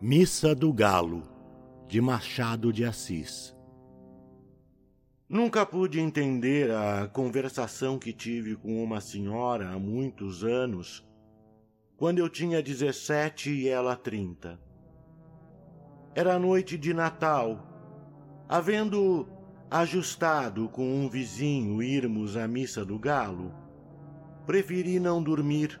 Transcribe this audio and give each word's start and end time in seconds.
Missa 0.00 0.54
do 0.54 0.72
Galo, 0.72 1.24
de 1.88 2.00
Machado 2.00 2.72
de 2.72 2.84
Assis. 2.84 3.52
Nunca 5.28 5.66
pude 5.66 5.98
entender 5.98 6.70
a 6.70 7.08
conversação 7.08 7.98
que 7.98 8.12
tive 8.12 8.54
com 8.54 8.80
uma 8.80 9.00
senhora 9.00 9.70
há 9.70 9.76
muitos 9.76 10.44
anos, 10.44 11.04
quando 11.96 12.20
eu 12.20 12.28
tinha 12.28 12.62
17 12.62 13.50
e 13.50 13.68
ela 13.68 13.96
30. 13.96 14.56
Era 16.14 16.38
noite 16.38 16.78
de 16.78 16.94
Natal. 16.94 17.66
Havendo 18.48 19.28
ajustado 19.68 20.68
com 20.68 20.88
um 20.88 21.08
vizinho 21.08 21.82
irmos 21.82 22.36
à 22.36 22.46
missa 22.46 22.84
do 22.84 23.00
galo, 23.00 23.52
preferi 24.46 25.00
não 25.00 25.20
dormir. 25.20 25.80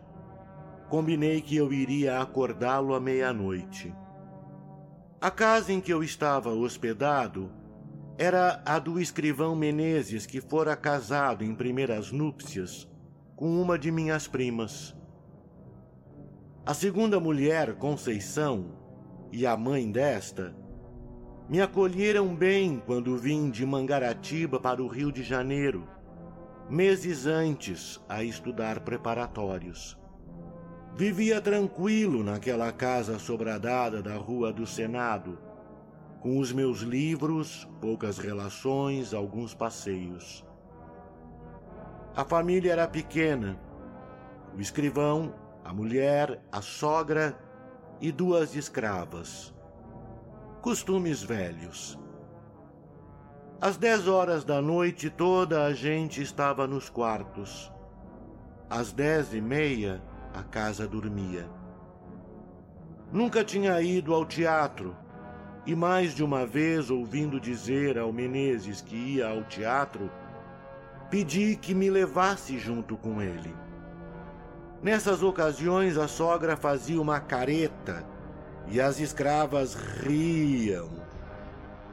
Combinei 0.88 1.40
que 1.40 1.54
eu 1.54 1.72
iria 1.72 2.20
acordá-lo 2.20 2.96
à 2.96 3.00
meia-noite. 3.00 3.94
A 5.20 5.32
casa 5.32 5.72
em 5.72 5.80
que 5.80 5.92
eu 5.92 6.04
estava 6.04 6.50
hospedado 6.50 7.50
era 8.16 8.62
a 8.64 8.78
do 8.78 9.00
escrivão 9.00 9.56
Menezes, 9.56 10.26
que 10.26 10.40
fora 10.40 10.76
casado 10.76 11.42
em 11.42 11.56
primeiras 11.56 12.12
núpcias 12.12 12.88
com 13.34 13.60
uma 13.60 13.76
de 13.76 13.90
minhas 13.90 14.28
primas. 14.28 14.96
A 16.64 16.72
segunda 16.72 17.18
mulher, 17.18 17.74
Conceição, 17.74 18.76
e 19.32 19.44
a 19.44 19.56
mãe 19.56 19.90
desta, 19.90 20.54
me 21.48 21.60
acolheram 21.60 22.32
bem 22.32 22.80
quando 22.86 23.18
vim 23.18 23.50
de 23.50 23.66
Mangaratiba 23.66 24.60
para 24.60 24.80
o 24.80 24.86
Rio 24.86 25.10
de 25.10 25.24
Janeiro, 25.24 25.88
meses 26.70 27.26
antes 27.26 28.00
a 28.08 28.22
estudar 28.22 28.80
preparatórios. 28.80 29.97
Vivia 30.98 31.40
tranquilo 31.40 32.24
naquela 32.24 32.72
casa 32.72 33.20
sobradada 33.20 34.02
da 34.02 34.16
Rua 34.16 34.52
do 34.52 34.66
Senado, 34.66 35.38
com 36.18 36.40
os 36.40 36.50
meus 36.52 36.80
livros, 36.80 37.68
poucas 37.80 38.18
relações, 38.18 39.14
alguns 39.14 39.54
passeios. 39.54 40.44
A 42.16 42.24
família 42.24 42.72
era 42.72 42.88
pequena. 42.88 43.56
O 44.52 44.60
escrivão, 44.60 45.32
a 45.64 45.72
mulher, 45.72 46.42
a 46.50 46.60
sogra 46.60 47.38
e 48.00 48.10
duas 48.10 48.56
escravas. 48.56 49.54
Costumes 50.60 51.22
velhos. 51.22 51.96
Às 53.60 53.76
dez 53.76 54.08
horas 54.08 54.44
da 54.44 54.60
noite 54.60 55.08
toda 55.10 55.64
a 55.64 55.72
gente 55.72 56.20
estava 56.20 56.66
nos 56.66 56.90
quartos. 56.90 57.72
Às 58.68 58.92
dez 58.92 59.32
e 59.32 59.40
meia, 59.40 60.02
a 60.34 60.42
casa 60.42 60.86
dormia. 60.86 61.48
Nunca 63.12 63.42
tinha 63.42 63.80
ido 63.80 64.14
ao 64.14 64.26
teatro 64.26 64.94
e 65.68 65.74
mais 65.74 66.14
de 66.14 66.24
uma 66.24 66.46
vez, 66.46 66.90
ouvindo 66.90 67.38
dizer 67.38 67.98
ao 67.98 68.10
Menezes 68.10 68.80
que 68.80 68.96
ia 68.96 69.28
ao 69.28 69.44
teatro, 69.44 70.10
pedi 71.10 71.56
que 71.56 71.74
me 71.74 71.90
levasse 71.90 72.58
junto 72.58 72.96
com 72.96 73.20
ele. 73.20 73.54
Nessas 74.82 75.22
ocasiões, 75.22 75.98
a 75.98 76.08
sogra 76.08 76.56
fazia 76.56 76.98
uma 77.00 77.20
careta 77.20 78.02
e 78.68 78.80
as 78.80 78.98
escravas 78.98 79.74
riam. 79.74 80.88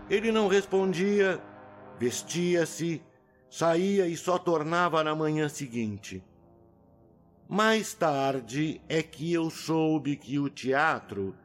Ele 0.10 0.32
não 0.32 0.48
respondia, 0.48 1.42
vestia-se, 2.00 3.02
saía 3.50 4.08
e 4.08 4.16
só 4.16 4.38
tornava 4.38 5.04
na 5.04 5.14
manhã 5.16 5.50
seguinte. 5.50 6.24
Mais 7.48 7.94
tarde 7.94 8.82
é 8.90 9.04
que 9.04 9.32
eu 9.32 9.52
soube 9.52 10.16
que 10.16 10.40
o 10.40 10.50
teatro 10.50 11.36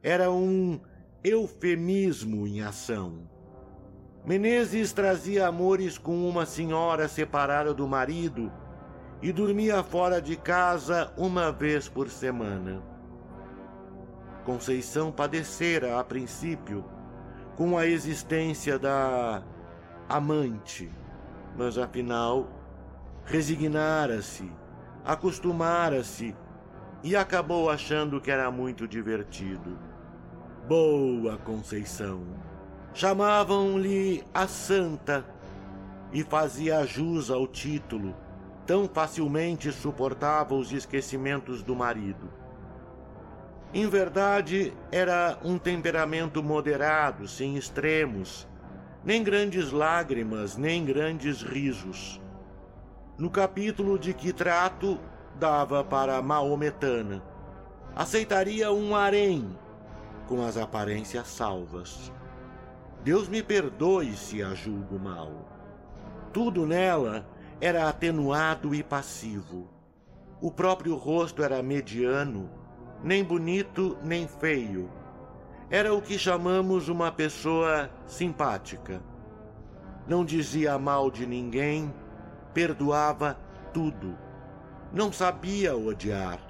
era 0.00 0.30
um 0.30 0.80
eufemismo 1.24 2.46
em 2.46 2.62
ação. 2.62 3.28
Menezes 4.24 4.92
trazia 4.92 5.48
amores 5.48 5.98
com 5.98 6.28
uma 6.28 6.46
senhora 6.46 7.08
separada 7.08 7.74
do 7.74 7.88
marido 7.88 8.52
e 9.20 9.32
dormia 9.32 9.82
fora 9.82 10.22
de 10.22 10.36
casa 10.36 11.12
uma 11.16 11.50
vez 11.50 11.88
por 11.88 12.08
semana. 12.08 12.80
Conceição 14.44 15.10
padecera, 15.10 15.98
a 15.98 16.04
princípio, 16.04 16.84
com 17.56 17.76
a 17.76 17.84
existência 17.84 18.78
da 18.78 19.42
amante, 20.08 20.88
mas 21.56 21.76
afinal 21.76 22.48
resignara-se 23.24 24.48
acostumara-se 25.04 26.34
e 27.02 27.16
acabou 27.16 27.70
achando 27.70 28.20
que 28.20 28.30
era 28.30 28.50
muito 28.50 28.86
divertido. 28.86 29.78
Boa 30.66 31.36
Conceição! 31.38 32.22
Chamavam-lhe 32.92 34.24
a 34.34 34.46
Santa 34.46 35.24
e 36.12 36.22
fazia 36.22 36.84
jus 36.84 37.30
ao 37.30 37.46
título, 37.46 38.14
tão 38.66 38.88
facilmente 38.88 39.70
suportava 39.70 40.54
os 40.54 40.72
esquecimentos 40.72 41.62
do 41.62 41.76
marido. 41.76 42.28
Em 43.72 43.86
verdade, 43.86 44.72
era 44.90 45.38
um 45.44 45.58
temperamento 45.58 46.42
moderado, 46.42 47.28
sem 47.28 47.56
extremos, 47.56 48.48
nem 49.04 49.22
grandes 49.22 49.70
lágrimas, 49.70 50.56
nem 50.56 50.84
grandes 50.84 51.42
risos. 51.42 52.20
No 53.18 53.28
capítulo 53.28 53.98
de 53.98 54.14
que 54.14 54.32
trato, 54.32 54.96
dava 55.34 55.82
para 55.82 56.22
maometana. 56.22 57.20
Aceitaria 57.96 58.70
um 58.70 58.94
harém, 58.94 59.58
com 60.28 60.46
as 60.46 60.56
aparências 60.56 61.26
salvas. 61.26 62.12
Deus 63.02 63.28
me 63.28 63.42
perdoe 63.42 64.14
se 64.14 64.40
a 64.40 64.54
julgo 64.54 65.00
mal. 65.00 65.32
Tudo 66.32 66.64
nela 66.64 67.26
era 67.60 67.88
atenuado 67.88 68.72
e 68.72 68.84
passivo. 68.84 69.68
O 70.40 70.52
próprio 70.52 70.94
rosto 70.94 71.42
era 71.42 71.60
mediano, 71.60 72.48
nem 73.02 73.24
bonito 73.24 73.98
nem 74.00 74.28
feio. 74.28 74.88
Era 75.68 75.92
o 75.92 76.00
que 76.00 76.16
chamamos 76.16 76.88
uma 76.88 77.10
pessoa 77.10 77.90
simpática. 78.06 79.02
Não 80.06 80.24
dizia 80.24 80.78
mal 80.78 81.10
de 81.10 81.26
ninguém, 81.26 81.92
perdoava 82.52 83.38
tudo. 83.72 84.18
Não 84.92 85.12
sabia 85.12 85.76
odiar. 85.76 86.40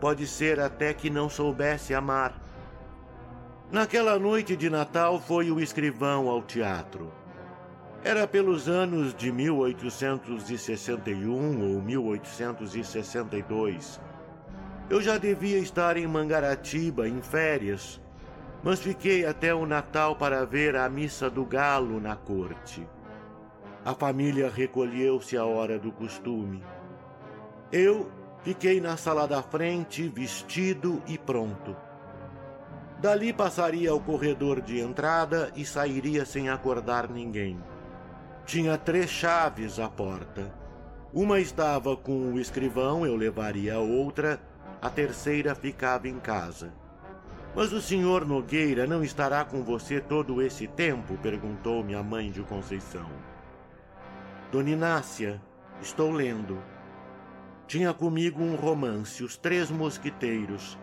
Pode 0.00 0.26
ser 0.26 0.58
até 0.60 0.94
que 0.94 1.10
não 1.10 1.28
soubesse 1.28 1.94
amar. 1.94 2.40
Naquela 3.70 4.18
noite 4.18 4.56
de 4.56 4.68
Natal 4.68 5.20
foi 5.20 5.50
o 5.50 5.60
escrivão 5.60 6.28
ao 6.28 6.42
teatro. 6.42 7.12
Era 8.04 8.26
pelos 8.26 8.68
anos 8.68 9.14
de 9.14 9.30
1861 9.30 11.72
ou 11.72 11.80
1862. 11.80 14.00
Eu 14.90 15.00
já 15.00 15.16
devia 15.16 15.58
estar 15.58 15.96
em 15.96 16.04
Mangaratiba 16.06 17.08
em 17.08 17.22
férias, 17.22 18.00
mas 18.62 18.80
fiquei 18.80 19.24
até 19.24 19.54
o 19.54 19.64
Natal 19.64 20.16
para 20.16 20.44
ver 20.44 20.76
a 20.76 20.86
missa 20.88 21.30
do 21.30 21.44
galo 21.44 22.00
na 22.00 22.16
corte. 22.16 22.84
A 23.84 23.94
família 23.94 24.48
recolheu-se 24.48 25.36
à 25.36 25.44
hora 25.44 25.76
do 25.76 25.90
costume. 25.90 26.62
Eu 27.72 28.08
fiquei 28.44 28.80
na 28.80 28.96
sala 28.96 29.26
da 29.26 29.42
frente, 29.42 30.08
vestido 30.08 31.02
e 31.08 31.18
pronto. 31.18 31.76
Dali 33.00 33.32
passaria 33.32 33.90
ao 33.90 33.98
corredor 33.98 34.60
de 34.60 34.78
entrada 34.78 35.50
e 35.56 35.64
sairia 35.64 36.24
sem 36.24 36.48
acordar 36.48 37.10
ninguém. 37.10 37.58
Tinha 38.46 38.78
três 38.78 39.10
chaves 39.10 39.80
à 39.80 39.88
porta. 39.88 40.54
Uma 41.12 41.40
estava 41.40 41.96
com 41.96 42.32
o 42.32 42.38
escrivão, 42.38 43.04
eu 43.04 43.16
levaria 43.16 43.74
a 43.74 43.80
outra, 43.80 44.40
a 44.80 44.88
terceira 44.88 45.56
ficava 45.56 46.06
em 46.06 46.20
casa. 46.20 46.72
Mas 47.54 47.72
o 47.72 47.82
senhor 47.82 48.24
Nogueira 48.24 48.86
não 48.86 49.02
estará 49.02 49.44
com 49.44 49.64
você 49.64 50.00
todo 50.00 50.40
esse 50.40 50.68
tempo? 50.68 51.18
perguntou 51.18 51.82
minha 51.82 52.02
mãe 52.02 52.30
de 52.30 52.42
Conceição. 52.42 53.31
Dona 54.52 54.68
Inácia, 54.68 55.40
estou 55.80 56.10
lendo. 56.10 56.58
Tinha 57.66 57.94
comigo 57.94 58.42
um 58.42 58.54
romance, 58.54 59.24
Os 59.24 59.34
Três 59.34 59.70
Mosquiteiros. 59.70 60.78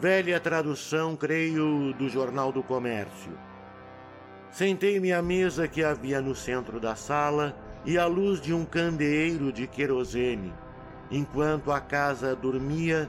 Velha 0.00 0.40
tradução, 0.40 1.14
creio, 1.14 1.94
do 1.94 2.08
Jornal 2.08 2.50
do 2.50 2.60
Comércio. 2.60 3.38
Sentei-me 4.50 5.12
à 5.12 5.22
mesa 5.22 5.68
que 5.68 5.84
havia 5.84 6.20
no 6.20 6.34
centro 6.34 6.80
da 6.80 6.96
sala 6.96 7.56
e 7.84 7.96
à 7.96 8.06
luz 8.06 8.40
de 8.40 8.52
um 8.52 8.64
candeeiro 8.64 9.52
de 9.52 9.68
querosene. 9.68 10.52
Enquanto 11.08 11.70
a 11.70 11.80
casa 11.80 12.34
dormia, 12.34 13.08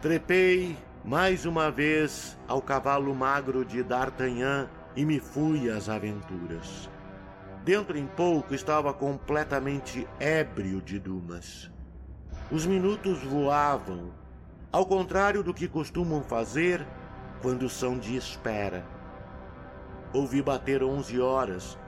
trepei 0.00 0.76
mais 1.04 1.44
uma 1.44 1.68
vez 1.68 2.38
ao 2.46 2.62
cavalo 2.62 3.12
magro 3.12 3.64
de 3.64 3.82
D'Artagnan 3.82 4.68
e 4.94 5.04
me 5.04 5.18
fui 5.18 5.68
às 5.68 5.88
aventuras. 5.88 6.88
Dentro 7.64 7.98
em 7.98 8.06
pouco 8.06 8.54
estava 8.54 8.92
completamente 8.94 10.08
ébrio 10.18 10.80
de 10.80 10.98
Dumas. 10.98 11.70
Os 12.50 12.64
minutos 12.64 13.22
voavam. 13.22 14.14
Ao 14.72 14.86
contrário 14.86 15.42
do 15.42 15.52
que 15.52 15.68
costumam 15.68 16.22
fazer, 16.22 16.86
quando 17.42 17.68
são 17.68 17.98
de 17.98 18.16
espera. 18.16 18.86
Ouvi 20.12 20.40
bater 20.40 20.82
onze 20.82 21.20
horas, 21.20 21.78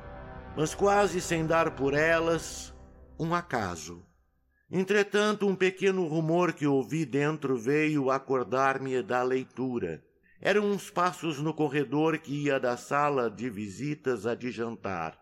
mas 0.55 0.75
quase 0.75 1.21
sem 1.23 1.47
dar 1.47 1.71
por 1.71 1.95
elas, 1.95 2.75
um 3.19 3.35
acaso. 3.35 4.05
Entretanto, 4.71 5.47
um 5.47 5.55
pequeno 5.55 6.07
rumor 6.07 6.53
que 6.53 6.67
ouvi 6.67 7.07
dentro 7.07 7.57
veio 7.57 8.11
acordar-me 8.11 9.03
da 9.03 9.23
leitura. 9.23 10.05
Eram 10.41 10.67
uns 10.67 10.91
passos 10.91 11.39
no 11.39 11.55
corredor 11.55 12.19
que 12.19 12.45
ia 12.45 12.61
da 12.61 12.77
sala 12.77 13.31
de 13.31 13.49
visitas 13.49 14.27
a 14.27 14.35
de 14.35 14.51
jantar. 14.51 15.22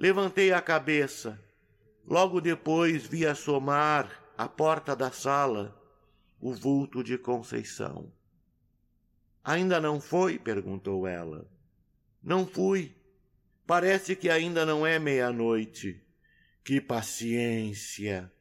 Levantei 0.00 0.50
a 0.50 0.62
cabeça. 0.62 1.38
Logo 2.06 2.40
depois 2.40 3.04
vi 3.04 3.26
assomar 3.26 4.10
à 4.34 4.48
porta 4.48 4.96
da 4.96 5.10
sala 5.10 5.78
o 6.40 6.54
vulto 6.54 7.04
de 7.04 7.18
Conceição. 7.18 8.10
Ainda 9.44 9.78
não 9.78 10.00
foi? 10.00 10.38
perguntou 10.38 11.06
ela. 11.06 11.46
Não 12.22 12.46
fui. 12.46 12.96
Parece 13.66 14.16
que 14.16 14.30
ainda 14.30 14.64
não 14.64 14.86
é 14.86 14.98
meia-noite. 14.98 16.02
Que 16.64 16.80
paciência! 16.80 18.32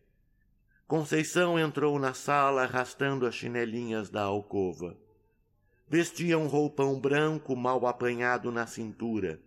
Conceição 0.87 1.59
entrou 1.59 1.99
na 1.99 2.13
sala 2.13 2.63
arrastando 2.63 3.25
as 3.25 3.35
chinelinhas 3.35 4.09
da 4.09 4.21
alcova. 4.21 4.95
Vestia 5.89 6.39
um 6.39 6.47
roupão 6.47 6.97
branco 6.97 7.53
mal 7.53 7.85
apanhado 7.85 8.49
na 8.49 8.65
cintura. 8.65 9.41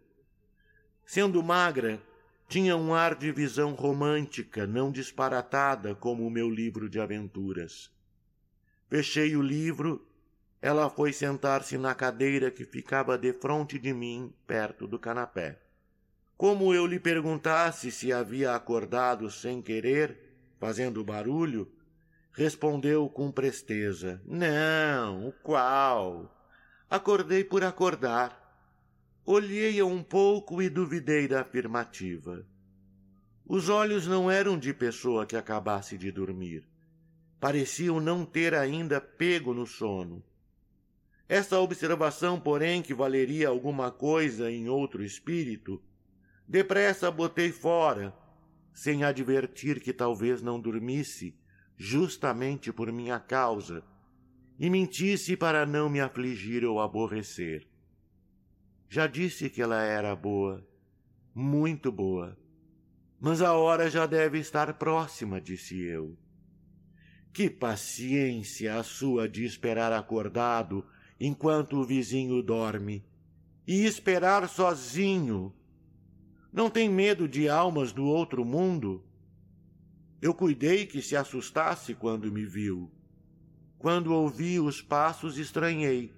Sendo 1.13 1.43
magra, 1.43 2.01
tinha 2.49 2.75
um 2.75 2.95
ar 2.95 3.15
de 3.15 3.31
visão 3.31 3.75
romântica, 3.75 4.67
não 4.67 4.91
disparatada 4.91 5.95
como 5.95 6.27
o 6.27 6.31
meu 6.31 6.49
livro 6.49 6.89
de 6.89 6.99
aventuras. 6.99 7.91
Fechei 8.89 9.37
o 9.37 9.43
livro, 9.43 10.09
ela 10.63 10.89
foi 10.89 11.13
sentar-se 11.13 11.77
na 11.77 11.95
cadeira 11.95 12.51
que 12.51 12.65
ficava 12.65 13.19
defronte 13.19 13.79
de 13.79 13.93
mim, 13.93 14.33
perto 14.47 14.87
do 14.87 14.99
canapé. 14.99 15.61
Como 16.35 16.73
eu 16.73 16.87
lhe 16.87 16.99
perguntasse 16.99 17.91
se 17.91 18.11
havia 18.11 18.55
acordado 18.55 19.31
sem 19.31 19.61
querer, 19.61 20.17
fazendo 20.59 21.05
barulho, 21.05 21.71
respondeu 22.33 23.07
com 23.11 23.31
presteza: 23.31 24.19
Não, 24.25 25.31
qual? 25.43 26.35
Acordei 26.89 27.45
por 27.45 27.63
acordar. 27.63 28.42
Olhei-a 29.25 29.87
um 29.87 30.03
pouco 30.03 30.61
e 30.61 30.69
duvidei 30.69 31.29
da 31.29 31.43
afirmativa. 31.43 32.45
Os 33.47 33.69
olhos 33.69 34.07
não 34.07 34.31
eram 34.31 34.59
de 34.59 34.75
pessoa 34.75 35.25
que 35.25 35.37
acabasse 35.37 35.97
de 35.97 36.11
dormir. 36.11 36.69
Pareciam 37.39 38.01
não 38.01 38.25
ter 38.25 38.55
ainda 38.55 39.01
pego 39.01 39.55
no 39.55 39.67
sono. 39.67 40.25
Essa 41.29 41.59
observação, 41.61 42.41
porém, 42.41 42.83
que 42.83 42.93
valeria 42.93 43.49
alguma 43.49 43.91
coisa 43.91 44.51
em 44.51 44.69
outro 44.69 45.05
espírito, 45.05 45.83
Depressa 46.47 47.11
botei 47.11 47.51
fora, 47.51 48.15
sem 48.75 49.05
advertir 49.05 49.81
que 49.81 49.93
talvez 49.93 50.43
não 50.43 50.61
dormisse, 50.61 51.35
justamente 51.77 52.73
por 52.73 52.91
minha 52.93 53.19
causa, 53.19 53.83
e 54.59 54.69
mentisse 54.69 55.37
para 55.37 55.65
não 55.65 55.89
me 55.89 56.01
afligir 56.01 56.65
ou 56.65 56.81
aborrecer. 56.81 57.72
Já 58.95 59.07
disse 59.07 59.49
que 59.49 59.63
ela 59.63 59.83
era 59.83 60.15
boa, 60.15 60.63
muito 61.35 61.91
boa. 61.91 62.37
Mas 63.19 63.41
a 63.41 63.55
hora 63.55 63.89
já 63.89 64.05
deve 64.05 64.39
estar 64.39 64.75
próxima, 64.75 65.41
disse 65.41 65.81
eu. 65.81 66.15
Que 67.33 67.49
paciência 67.49 68.77
a 68.77 68.83
sua 68.83 69.27
de 69.27 69.47
esperar 69.47 69.95
acordado 69.95 70.85
enquanto 71.19 71.79
o 71.79 71.85
vizinho 71.87 72.43
dorme, 72.43 73.03
e 73.67 73.87
esperar 73.87 74.47
sozinho 74.47 75.55
não 76.53 76.69
tem 76.69 76.87
medo 76.87 77.27
de 77.27 77.49
almas 77.49 77.95
do 77.95 78.05
outro 78.05 78.45
mundo? 78.45 79.03
Eu 80.21 80.35
cuidei 80.35 80.85
que 80.85 81.01
se 81.01 81.17
assustasse 81.17 81.95
quando 81.95 82.31
me 82.31 82.45
viu. 82.45 82.93
Quando 83.79 84.13
ouvi 84.13 84.61
os 84.61 84.83
passos, 84.83 85.39
estranhei. 85.39 86.13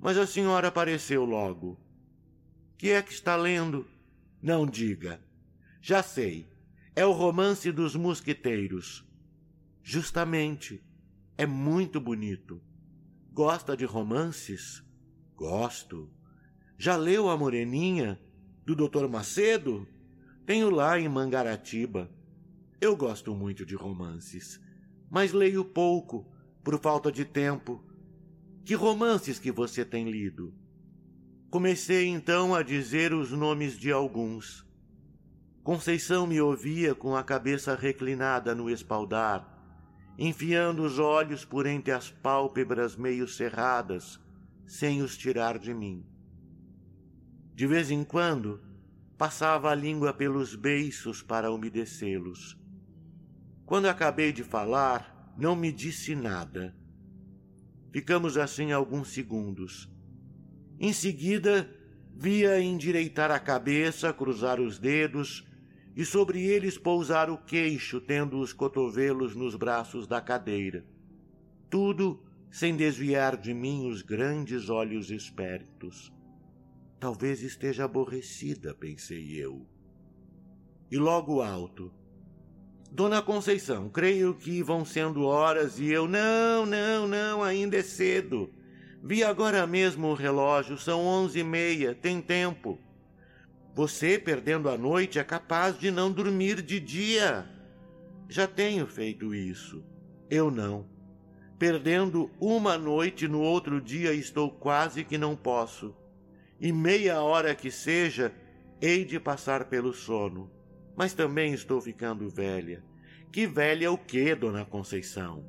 Mas 0.00 0.16
a 0.16 0.26
senhora 0.26 0.68
apareceu 0.68 1.26
logo. 1.26 1.78
Que 2.78 2.90
é 2.90 3.02
que 3.02 3.12
está 3.12 3.36
lendo? 3.36 3.86
Não 4.40 4.64
diga. 4.66 5.20
Já 5.82 6.02
sei. 6.02 6.48
É 6.96 7.04
o 7.04 7.12
romance 7.12 7.70
dos 7.70 7.94
mosquiteiros. 7.94 9.04
Justamente. 9.82 10.82
É 11.36 11.44
muito 11.44 12.00
bonito. 12.00 12.62
Gosta 13.30 13.76
de 13.76 13.84
romances? 13.84 14.82
Gosto. 15.36 16.10
Já 16.78 16.96
leu 16.96 17.28
A 17.28 17.36
Moreninha? 17.36 18.18
do 18.68 18.76
Dr. 18.76 19.08
Macedo, 19.08 19.88
tenho 20.44 20.68
lá 20.68 21.00
em 21.00 21.08
Mangaratiba. 21.08 22.10
Eu 22.78 22.94
gosto 22.94 23.34
muito 23.34 23.64
de 23.64 23.74
romances, 23.74 24.60
mas 25.10 25.32
leio 25.32 25.64
pouco, 25.64 26.30
por 26.62 26.78
falta 26.78 27.10
de 27.10 27.24
tempo. 27.24 27.82
Que 28.66 28.74
romances 28.74 29.38
que 29.38 29.50
você 29.50 29.86
tem 29.86 30.10
lido? 30.10 30.54
Comecei 31.50 32.06
então 32.06 32.54
a 32.54 32.62
dizer 32.62 33.14
os 33.14 33.30
nomes 33.32 33.78
de 33.78 33.90
alguns. 33.90 34.66
Conceição 35.62 36.26
me 36.26 36.38
ouvia 36.38 36.94
com 36.94 37.16
a 37.16 37.24
cabeça 37.24 37.74
reclinada 37.74 38.54
no 38.54 38.68
espaldar, 38.68 39.48
enfiando 40.18 40.82
os 40.82 40.98
olhos 40.98 41.46
por 41.46 41.64
entre 41.64 41.90
as 41.90 42.10
pálpebras 42.10 42.96
meio 42.96 43.26
cerradas, 43.26 44.20
sem 44.66 45.00
os 45.00 45.16
tirar 45.16 45.58
de 45.58 45.72
mim. 45.72 46.04
De 47.54 47.66
vez 47.66 47.90
em 47.90 48.04
quando, 48.04 48.60
passava 49.16 49.70
a 49.70 49.74
língua 49.74 50.12
pelos 50.12 50.54
beiços 50.54 51.22
para 51.22 51.50
umedecê-los. 51.50 52.58
Quando 53.64 53.86
acabei 53.86 54.32
de 54.32 54.44
falar, 54.44 55.34
não 55.38 55.56
me 55.56 55.72
disse 55.72 56.14
nada. 56.14 56.76
Ficamos 57.90 58.36
assim 58.36 58.70
alguns 58.70 59.08
segundos. 59.08 59.90
Em 60.80 60.92
seguida, 60.92 61.68
via 62.14 62.60
endireitar 62.60 63.30
a 63.30 63.38
cabeça, 63.38 64.12
cruzar 64.12 64.60
os 64.60 64.78
dedos 64.78 65.44
e 65.96 66.04
sobre 66.04 66.44
eles 66.44 66.78
pousar 66.78 67.28
o 67.28 67.36
queixo, 67.36 68.00
tendo 68.00 68.38
os 68.38 68.52
cotovelos 68.52 69.34
nos 69.34 69.56
braços 69.56 70.06
da 70.06 70.20
cadeira. 70.20 70.84
Tudo 71.68 72.22
sem 72.50 72.76
desviar 72.76 73.36
de 73.36 73.52
mim 73.52 73.88
os 73.88 74.02
grandes 74.02 74.68
olhos 74.68 75.10
espertos. 75.10 76.12
Talvez 77.00 77.42
esteja 77.42 77.84
aborrecida, 77.84 78.74
pensei 78.74 79.34
eu. 79.34 79.66
E 80.90 80.96
logo 80.96 81.42
alto. 81.42 81.92
Dona 82.90 83.20
Conceição, 83.20 83.88
creio 83.88 84.34
que 84.34 84.62
vão 84.62 84.84
sendo 84.84 85.24
horas 85.24 85.78
e 85.78 85.90
eu. 85.90 86.08
Não, 86.08 86.64
não, 86.64 87.06
não, 87.06 87.42
ainda 87.42 87.76
é 87.76 87.82
cedo. 87.82 88.50
Vi 89.02 89.22
agora 89.22 89.66
mesmo 89.66 90.08
o 90.08 90.14
relógio, 90.14 90.76
são 90.76 91.04
onze 91.04 91.40
e 91.40 91.44
meia, 91.44 91.94
tem 91.94 92.20
tempo. 92.20 92.78
Você, 93.74 94.18
perdendo 94.18 94.68
a 94.68 94.76
noite, 94.76 95.18
é 95.18 95.24
capaz 95.24 95.78
de 95.78 95.90
não 95.90 96.10
dormir 96.10 96.62
de 96.62 96.80
dia. 96.80 97.48
Já 98.28 98.46
tenho 98.46 98.86
feito 98.86 99.34
isso. 99.34 99.84
Eu 100.28 100.50
não. 100.50 100.86
Perdendo 101.58 102.30
uma 102.40 102.76
noite 102.76 103.28
no 103.28 103.40
outro 103.40 103.80
dia, 103.80 104.12
estou 104.12 104.50
quase 104.50 105.04
que 105.04 105.16
não 105.16 105.36
posso 105.36 105.94
e 106.60 106.72
meia 106.72 107.22
hora 107.22 107.54
que 107.54 107.70
seja, 107.70 108.32
hei 108.80 109.04
de 109.04 109.20
passar 109.20 109.66
pelo 109.66 109.92
sono. 109.92 110.50
Mas 110.96 111.14
também 111.14 111.52
estou 111.54 111.80
ficando 111.80 112.28
velha. 112.28 112.82
Que 113.30 113.46
velha 113.46 113.92
o 113.92 113.98
quê, 113.98 114.34
dona 114.34 114.64
Conceição? 114.64 115.44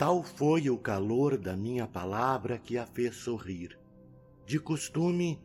Tal 0.00 0.22
foi 0.22 0.70
o 0.70 0.78
calor 0.78 1.36
da 1.36 1.54
minha 1.54 1.86
palavra 1.86 2.56
que 2.56 2.78
a 2.78 2.86
fez 2.86 3.16
sorrir. 3.16 3.78
De 4.46 4.58
costume, 4.58 5.38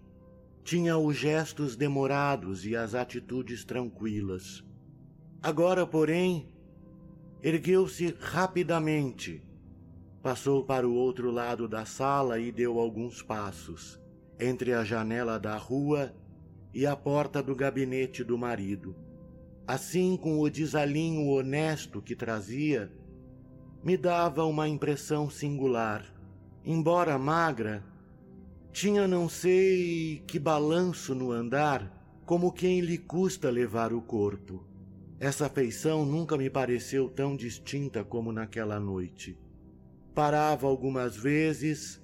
tinha 0.63 0.97
os 0.97 1.17
gestos 1.17 1.75
demorados 1.75 2.65
e 2.65 2.73
as 2.73 2.95
atitudes 2.95 3.65
tranquilas. 3.65 4.63
Agora, 5.43 5.85
porém, 5.85 6.47
ergueu-se 7.43 8.15
rapidamente, 8.17 9.43
passou 10.23 10.63
para 10.63 10.87
o 10.87 10.95
outro 10.95 11.31
lado 11.31 11.67
da 11.67 11.83
sala 11.83 12.39
e 12.39 12.49
deu 12.49 12.79
alguns 12.79 13.21
passos 13.21 14.01
entre 14.39 14.71
a 14.71 14.85
janela 14.85 15.37
da 15.37 15.57
rua 15.57 16.15
e 16.73 16.85
a 16.85 16.95
porta 16.95 17.43
do 17.43 17.53
gabinete 17.53 18.23
do 18.23 18.37
marido. 18.37 18.95
Assim, 19.67 20.15
com 20.15 20.39
o 20.39 20.49
desalinho 20.49 21.27
honesto 21.27 22.01
que 22.01 22.15
trazia, 22.15 22.89
me 23.85 23.95
dava 23.95 24.43
uma 24.45 24.67
impressão 24.67 25.29
singular. 25.29 26.03
Embora 26.65 27.19
magra, 27.19 27.85
tinha 28.71 29.07
não 29.07 29.29
sei 29.29 30.23
que 30.25 30.39
balanço 30.39 31.13
no 31.13 31.31
andar, 31.31 32.19
como 32.25 32.51
quem 32.51 32.79
lhe 32.79 32.97
custa 32.97 33.47
levar 33.51 33.93
o 33.93 34.01
corpo. 34.01 34.65
Essa 35.19 35.47
feição 35.47 36.03
nunca 36.03 36.35
me 36.35 36.49
pareceu 36.49 37.07
tão 37.07 37.35
distinta 37.35 38.03
como 38.03 38.31
naquela 38.31 38.79
noite. 38.79 39.37
Parava 40.15 40.65
algumas 40.65 41.15
vezes 41.15 42.01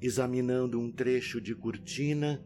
examinando 0.00 0.78
um 0.78 0.92
trecho 0.92 1.40
de 1.40 1.56
cortina 1.56 2.40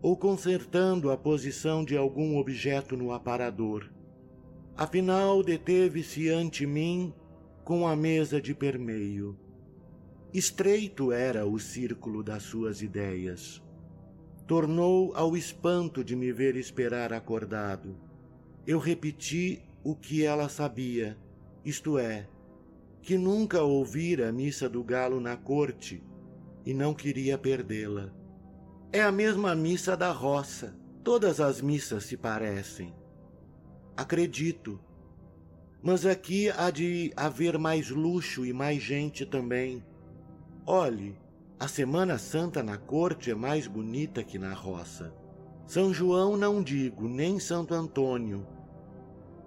ou 0.00 0.16
consertando 0.16 1.10
a 1.10 1.16
posição 1.18 1.84
de 1.84 1.94
algum 1.94 2.38
objeto 2.38 2.96
no 2.96 3.12
aparador. 3.12 3.92
Afinal, 4.74 5.42
deteve-se 5.42 6.30
ante 6.30 6.64
mim 6.64 7.12
com 7.64 7.86
a 7.86 7.94
mesa 7.94 8.40
de 8.40 8.54
permeio. 8.54 9.38
Estreito 10.34 11.12
era 11.12 11.46
o 11.46 11.58
círculo 11.58 12.22
das 12.22 12.42
suas 12.42 12.82
ideias. 12.82 13.62
Tornou 14.46 15.14
ao 15.14 15.36
espanto 15.36 16.02
de 16.02 16.16
me 16.16 16.32
ver 16.32 16.56
esperar 16.56 17.12
acordado. 17.12 17.96
Eu 18.66 18.78
repeti 18.78 19.62
o 19.84 19.94
que 19.94 20.24
ela 20.24 20.48
sabia, 20.48 21.16
isto 21.64 21.98
é, 21.98 22.28
que 23.00 23.16
nunca 23.16 23.62
ouvira 23.62 24.28
a 24.28 24.32
missa 24.32 24.68
do 24.68 24.82
galo 24.82 25.20
na 25.20 25.36
corte 25.36 26.02
e 26.64 26.72
não 26.72 26.94
queria 26.94 27.36
perdê-la. 27.36 28.12
É 28.92 29.02
a 29.02 29.12
mesma 29.12 29.54
missa 29.54 29.96
da 29.96 30.12
roça. 30.12 30.76
Todas 31.02 31.40
as 31.40 31.60
missas 31.60 32.04
se 32.04 32.16
parecem. 32.16 32.94
Acredito. 33.96 34.78
Mas 35.82 36.06
aqui 36.06 36.48
há 36.50 36.70
de 36.70 37.12
haver 37.16 37.58
mais 37.58 37.90
luxo 37.90 38.46
e 38.46 38.52
mais 38.52 38.80
gente 38.80 39.26
também. 39.26 39.84
Olhe, 40.64 41.16
a 41.58 41.66
Semana 41.66 42.18
Santa 42.18 42.62
na 42.62 42.76
corte 42.78 43.30
é 43.30 43.34
mais 43.34 43.66
bonita 43.66 44.22
que 44.22 44.38
na 44.38 44.54
roça. 44.54 45.12
São 45.66 45.92
João 45.92 46.36
não 46.36 46.62
digo, 46.62 47.08
nem 47.08 47.40
Santo 47.40 47.74
Antônio. 47.74 48.46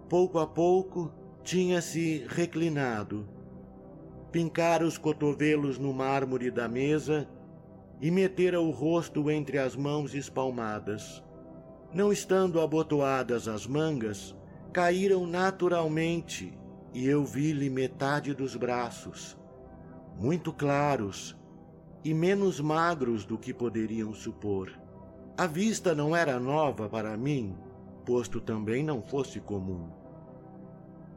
Pouco 0.10 0.39
a 0.39 0.46
pouco 0.46 1.12
tinha-se 1.44 2.25
reclinado, 2.27 3.27
pincara 4.32 4.86
os 4.86 4.98
cotovelos 4.98 5.77
no 5.77 5.94
mármore 5.94 6.51
da 6.51 6.68
mesa 6.68 7.30
e 8.01 8.12
metera 8.12 8.60
o 8.60 8.72
rosto 8.72 9.32
entre 9.32 9.58
as 9.58 9.75
mãos 9.75 10.13
espalmadas. 10.13 11.24
Não 11.94 12.12
estando 12.12 12.60
abotoadas 12.60 13.48
as 13.48 13.65
mangas, 13.65 14.36
caíram 14.75 15.25
naturalmente 15.25 16.51
e 16.94 17.08
eu 17.08 17.24
vi-lhe 17.24 17.70
metade 17.70 18.34
dos 18.34 18.58
braços 18.58 19.38
muito 20.20 20.51
claros 20.51 21.34
e 22.03 22.13
menos 22.13 22.60
magros 22.60 23.24
do 23.24 23.38
que 23.38 23.53
poderiam 23.53 24.13
supor. 24.13 24.77
A 25.38 25.48
vista 25.48 25.96
não 25.96 26.13
era 26.13 26.41
nova 26.41 26.89
para 26.89 27.15
mim, 27.15 27.55
posto 28.03 28.41
também 28.41 28.84
não 28.84 29.01
fosse 29.01 29.39
comum. 29.39 29.88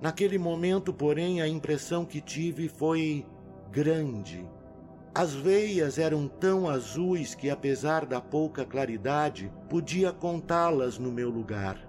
Naquele 0.01 0.39
momento, 0.39 0.95
porém, 0.95 1.43
a 1.43 1.49
impressão 1.49 2.05
que 2.05 2.21
tive 2.21 2.69
foi 2.69 3.27
grande. 3.73 4.49
As 5.13 5.35
veias 5.35 5.99
eram 5.99 6.29
tão 6.29 6.69
azuis 6.69 7.35
que, 7.35 7.51
apesar 7.51 8.07
da 8.07 8.21
pouca 8.21 8.65
claridade, 8.65 9.53
podia 9.69 10.13
contá-las 10.13 10.97
no 10.97 11.11
meu 11.11 11.29
lugar. 11.29 11.88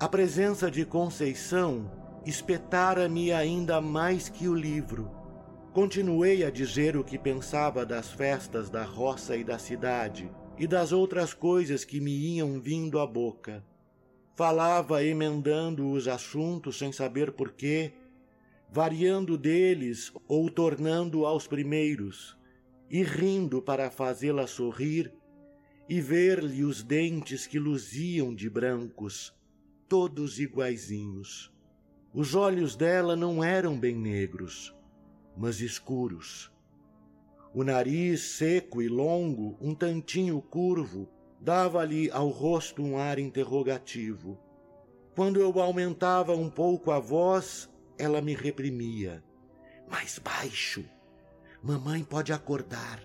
A 0.00 0.08
presença 0.08 0.70
de 0.70 0.86
Conceição 0.86 1.92
espetara-me 2.24 3.32
ainda 3.32 3.82
mais 3.82 4.30
que 4.30 4.48
o 4.48 4.54
livro 4.54 5.10
Continuei 5.74 6.42
a 6.42 6.50
dizer 6.50 6.96
o 6.96 7.04
que 7.04 7.18
pensava 7.18 7.84
das 7.84 8.10
festas 8.10 8.70
da 8.70 8.82
roça 8.82 9.36
e 9.36 9.44
da 9.44 9.58
cidade 9.58 10.30
e 10.58 10.66
das 10.66 10.90
outras 10.90 11.34
coisas 11.34 11.84
que 11.84 12.00
me 12.00 12.12
iam 12.12 12.58
vindo 12.58 12.98
à 12.98 13.06
boca. 13.06 13.62
Falava 14.34 15.04
emendando 15.04 15.90
os 15.90 16.08
assuntos 16.08 16.78
sem 16.78 16.90
saber 16.92 17.32
porquê, 17.32 17.92
variando 18.70 19.36
deles 19.36 20.10
ou 20.26 20.48
tornando 20.48 21.26
aos 21.26 21.46
primeiros, 21.46 22.38
e 22.90 23.02
rindo 23.02 23.60
para 23.60 23.90
fazê-la 23.90 24.46
sorrir 24.46 25.12
e 25.86 26.00
ver-lhe 26.00 26.64
os 26.64 26.82
dentes 26.82 27.46
que 27.46 27.58
luziam 27.58 28.34
de 28.34 28.48
brancos, 28.48 29.38
todos 29.90 30.38
iguaizinhos. 30.38 31.52
Os 32.14 32.36
olhos 32.36 32.76
dela 32.76 33.16
não 33.16 33.42
eram 33.42 33.76
bem 33.76 33.96
negros, 33.96 34.72
mas 35.36 35.60
escuros. 35.60 36.48
O 37.52 37.64
nariz 37.64 38.36
seco 38.36 38.80
e 38.80 38.88
longo, 38.88 39.58
um 39.60 39.74
tantinho 39.74 40.40
curvo, 40.40 41.08
dava-lhe 41.40 42.08
ao 42.12 42.28
rosto 42.28 42.80
um 42.80 42.96
ar 42.96 43.18
interrogativo. 43.18 44.38
Quando 45.16 45.40
eu 45.40 45.60
aumentava 45.60 46.36
um 46.36 46.48
pouco 46.48 46.92
a 46.92 47.00
voz, 47.00 47.68
ela 47.98 48.22
me 48.22 48.32
reprimia. 48.32 49.24
Mais 49.90 50.20
baixo! 50.20 50.84
Mamãe 51.60 52.04
pode 52.04 52.32
acordar. 52.32 53.02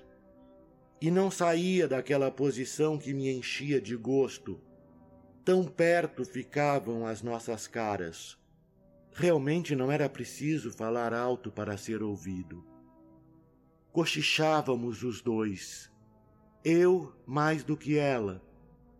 E 1.02 1.10
não 1.10 1.32
saía 1.32 1.88
daquela 1.88 2.30
posição 2.30 2.96
que 2.96 3.12
me 3.12 3.28
enchia 3.36 3.82
de 3.82 3.96
gosto. 3.96 4.62
Tão 5.46 5.64
perto 5.64 6.26
ficavam 6.26 7.06
as 7.06 7.22
nossas 7.22 7.68
caras. 7.68 8.36
Realmente 9.14 9.76
não 9.76 9.92
era 9.92 10.10
preciso 10.10 10.72
falar 10.72 11.14
alto 11.14 11.52
para 11.52 11.78
ser 11.78 12.02
ouvido. 12.02 12.66
Cochichávamos 13.92 15.04
os 15.04 15.22
dois, 15.22 15.92
eu 16.64 17.14
mais 17.28 17.64
do 17.64 17.78
que 17.78 17.96
ela, 17.96 18.42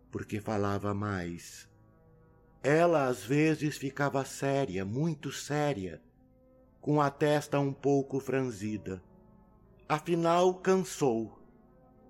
porque 0.08 0.40
falava 0.40 0.94
mais. 0.94 1.68
Ela 2.62 3.08
às 3.08 3.24
vezes 3.24 3.76
ficava 3.76 4.24
séria, 4.24 4.84
muito 4.84 5.32
séria, 5.32 6.00
com 6.80 7.00
a 7.00 7.10
testa 7.10 7.58
um 7.58 7.72
pouco 7.72 8.20
franzida. 8.20 9.02
Afinal, 9.88 10.54
cansou, 10.54 11.36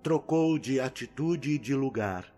trocou 0.03 0.59
de 0.59 0.79
atitude 0.79 1.53
e 1.53 1.57
de 1.57 1.73
lugar. 1.73 2.36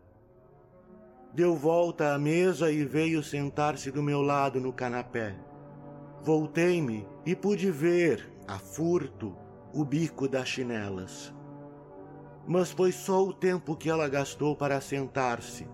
Deu 1.34 1.56
volta 1.56 2.16
à 2.16 2.20
mesa 2.20 2.72
e 2.72 2.84
veio 2.84 3.24
sentar-se 3.24 3.92
do 3.92 4.02
meu 4.02 4.22
lado 4.22 4.60
no 4.60 4.74
canapé. 4.74 5.36
Voltei-me 6.24 7.08
e 7.24 7.36
pude 7.36 7.70
ver, 7.70 8.34
a 8.48 8.58
furto, 8.58 9.36
o 9.72 9.86
bico 9.86 10.28
das 10.28 10.48
chinelas. 10.48 11.34
Mas 12.48 12.72
foi 12.72 12.92
só 12.92 13.24
o 13.24 13.32
tempo 13.32 13.76
que 13.76 13.90
ela 13.90 14.10
gastou 14.10 14.56
para 14.56 14.82
sentar-se. 14.82 15.68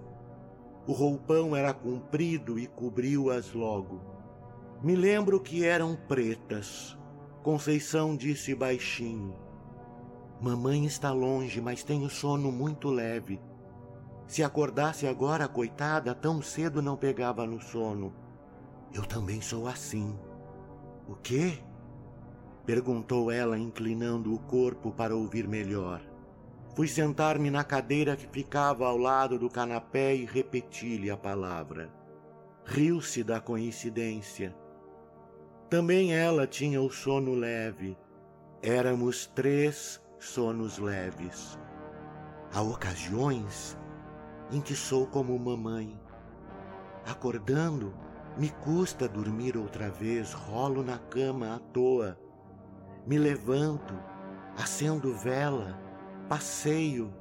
O 0.86 0.92
roupão 0.92 1.56
era 1.56 1.74
comprido 1.74 2.60
e 2.60 2.68
cobriu-as 2.68 3.54
logo. 3.54 4.02
Me 4.84 4.94
lembro 4.94 5.40
que 5.40 5.66
eram 5.66 5.96
pretas. 5.96 6.98
Conceição 7.42 8.16
disse 8.16 8.54
baixinho: 8.54 9.34
Mamãe 10.42 10.86
está 10.86 11.14
longe, 11.14 11.62
mas 11.62 11.82
tem 11.82 12.04
o 12.04 12.10
sono 12.10 12.52
muito 12.52 12.90
leve. 12.90 13.40
Se 14.28 14.44
acordasse 14.44 15.08
agora, 15.08 15.48
coitada, 15.48 16.16
tão 16.16 16.42
cedo 16.42 16.82
não 16.82 16.98
pegava 16.98 17.46
no 17.46 17.62
sono. 17.62 18.14
Eu 18.94 19.06
também 19.06 19.42
sou 19.42 19.68
assim. 19.68 20.18
O 21.08 21.16
quê? 21.16 21.60
perguntou 22.66 23.30
ela, 23.30 23.60
inclinando 23.60 24.34
o 24.34 24.40
corpo 24.40 24.92
para 24.92 25.16
ouvir 25.16 25.48
melhor. 25.48 26.02
Fui 26.76 26.88
sentar-me 26.88 27.52
na 27.52 27.64
cadeira 27.64 28.16
que 28.16 28.28
ficava 28.28 28.88
ao 28.88 28.98
lado 28.98 29.38
do 29.38 29.50
canapé 29.50 30.16
e 30.16 30.26
repeti-lhe 30.26 31.12
a 31.12 31.16
palavra. 31.16 31.90
Riu-se 32.66 33.24
da 33.24 33.40
coincidência. 33.40 34.56
Também 35.70 36.14
ela 36.14 36.48
tinha 36.48 36.82
o 36.82 36.90
sono 36.90 37.36
leve. 37.36 37.96
Éramos 38.62 39.28
três 39.28 40.02
sonos 40.20 40.80
leves. 40.80 41.60
Há 42.52 42.62
ocasiões 42.62 43.78
em 44.52 44.62
que 44.62 44.76
sou 44.76 45.08
como 45.08 45.38
mamãe. 45.38 46.00
Acordando, 47.06 47.94
me 48.38 48.50
custa 48.50 49.08
dormir 49.08 49.58
outra 49.58 49.90
vez, 49.90 50.34
rolo 50.34 50.84
na 50.84 50.98
cama 50.98 51.56
à 51.56 51.60
toa. 51.60 52.18
Me 53.06 53.18
levanto, 53.18 53.94
acendo 54.58 55.14
vela, 55.14 55.80
passeio, 56.28 57.14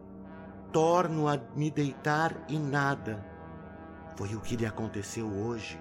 torno 0.73 1.28
a 1.28 1.38
me 1.54 1.71
deitar 1.71 2.45
e 2.49 2.59
nada. 2.59 3.25
Foi 4.16 4.35
o 4.35 4.40
que 4.40 4.57
lhe 4.57 4.66
aconteceu 4.66 5.26
hoje. 5.28 5.81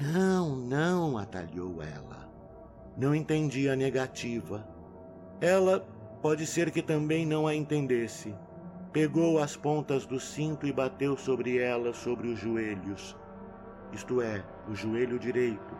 Não, 0.00 0.54
não, 0.54 1.18
atalhou 1.18 1.82
ela. 1.82 2.28
Não 2.96 3.14
entendi 3.14 3.68
a 3.68 3.74
negativa. 3.74 4.66
Ela 5.40 5.80
pode 6.20 6.46
ser 6.46 6.70
que 6.70 6.82
também 6.82 7.24
não 7.24 7.46
a 7.46 7.54
entendesse. 7.54 8.34
Pegou 8.92 9.38
as 9.38 9.56
pontas 9.56 10.04
do 10.06 10.18
cinto 10.18 10.66
e 10.66 10.72
bateu 10.72 11.16
sobre 11.16 11.58
ela, 11.58 11.92
sobre 11.92 12.28
os 12.28 12.38
joelhos 12.38 13.16
isto 13.92 14.22
é, 14.22 14.44
o 14.68 14.74
joelho 14.74 15.18
direito, 15.18 15.76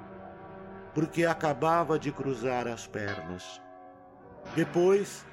porque 0.95 1.25
acabava 1.25 1.99
de 1.99 2.11
cruzar 2.11 2.67
as 2.67 2.87
pernas. 2.87 3.61
Depois, 4.57 5.25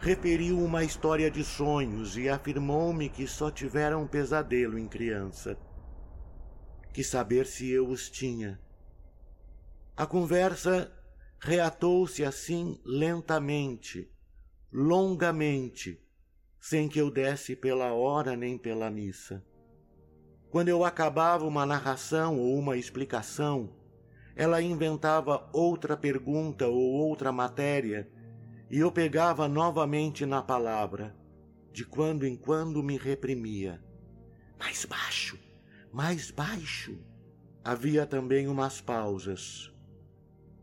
referiu 0.00 0.58
uma 0.58 0.82
história 0.82 1.30
de 1.30 1.44
sonhos 1.44 2.16
e 2.16 2.28
afirmou-me 2.28 3.08
que 3.08 3.26
só 3.26 3.50
tivera 3.50 3.98
um 3.98 4.06
pesadelo 4.06 4.78
em 4.78 4.88
criança. 4.88 5.58
Quis 6.92 7.06
saber 7.06 7.46
se 7.46 7.70
eu 7.70 7.88
os 7.88 8.08
tinha. 8.08 8.58
A 9.94 10.06
conversa 10.06 10.90
reatou-se 11.38 12.24
assim 12.24 12.80
lentamente, 12.84 14.10
longamente, 14.72 16.00
sem 16.62 16.88
que 16.88 17.00
eu 17.00 17.10
desse 17.10 17.56
pela 17.56 17.92
hora 17.92 18.36
nem 18.36 18.56
pela 18.56 18.88
missa. 18.88 19.44
Quando 20.48 20.68
eu 20.68 20.84
acabava 20.84 21.44
uma 21.44 21.66
narração 21.66 22.38
ou 22.38 22.56
uma 22.56 22.76
explicação, 22.76 23.74
ela 24.36 24.62
inventava 24.62 25.50
outra 25.52 25.96
pergunta 25.96 26.68
ou 26.68 26.78
outra 26.78 27.32
matéria 27.32 28.08
e 28.70 28.78
eu 28.78 28.92
pegava 28.92 29.48
novamente 29.48 30.24
na 30.24 30.40
palavra. 30.40 31.16
De 31.72 31.84
quando 31.84 32.24
em 32.24 32.36
quando 32.36 32.80
me 32.80 32.96
reprimia. 32.96 33.82
Mais 34.56 34.84
baixo, 34.84 35.36
mais 35.90 36.30
baixo. 36.30 36.96
Havia 37.64 38.06
também 38.06 38.46
umas 38.46 38.80
pausas. 38.80 39.74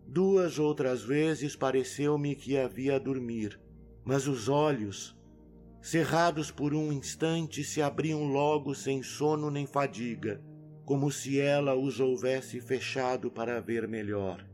Duas 0.08 0.60
outras 0.60 1.04
vezes 1.04 1.58
pareceu-me 1.58 2.36
que 2.36 2.58
havia 2.58 2.98
dormir, 3.00 3.60
mas 4.06 4.28
os 4.28 4.48
olhos 4.48 5.19
cerrados 5.82 6.52
por 6.52 6.74
um 6.74 6.92
instante, 6.92 7.64
se 7.64 7.82
abriam 7.82 8.24
logo 8.26 8.76
sem 8.76 9.02
sono 9.02 9.50
nem 9.50 9.66
fadiga, 9.66 10.42
como 10.86 11.12
se 11.12 11.40
ela 11.40 11.76
os 11.76 12.00
houvesse 12.00 12.60
fechado 12.60 13.32
para 13.32 13.62
ver 13.62 13.88
melhor. 13.88 14.46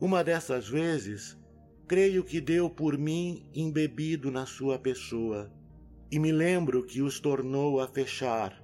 Uma 0.00 0.24
dessas 0.24 0.68
vezes, 0.68 1.38
creio 1.86 2.24
que 2.24 2.40
deu 2.40 2.68
por 2.68 2.98
mim 2.98 3.48
embebido 3.54 4.30
na 4.30 4.44
sua 4.44 4.78
pessoa, 4.78 5.52
e 6.10 6.18
me 6.18 6.32
lembro 6.32 6.84
que 6.84 7.00
os 7.02 7.20
tornou 7.20 7.80
a 7.80 7.88
fechar, 7.88 8.62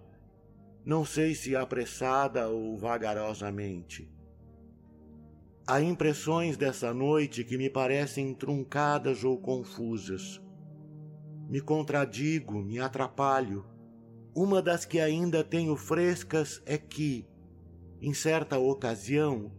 não 0.85 1.05
sei 1.05 1.35
se 1.35 1.55
apressada 1.55 2.49
ou 2.49 2.77
vagarosamente. 2.77 4.11
Há 5.65 5.81
impressões 5.81 6.57
dessa 6.57 6.93
noite 6.93 7.45
que 7.45 7.57
me 7.57 7.71
parecem 7.71 8.35
truncadas 8.35 9.23
ou 9.23 9.39
confusas 9.39 10.42
me 11.53 11.61
contradigo, 11.61 12.63
me 12.63 12.79
atrapalho. 12.79 13.67
Uma 14.35 14.63
das 14.63 14.87
que 14.87 14.99
ainda 14.99 15.45
tenho 15.45 15.77
frescas 15.77 16.63
é 16.65 16.79
que, 16.79 17.29
em 18.01 18.15
certa 18.15 18.59
ocasião, 18.59 19.53